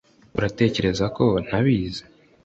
uratekereza 0.37 1.05
ko 1.15 1.25
ntabizi 1.45 2.03